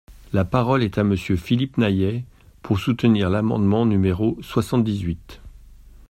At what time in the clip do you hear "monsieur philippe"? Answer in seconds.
1.03-1.77